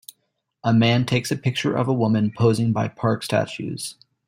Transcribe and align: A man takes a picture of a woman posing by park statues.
A 0.63 0.73
man 0.73 1.05
takes 1.05 1.29
a 1.29 1.35
picture 1.37 1.75
of 1.77 1.87
a 1.87 1.93
woman 1.93 2.33
posing 2.35 2.73
by 2.73 2.87
park 2.87 3.21
statues. 3.21 3.99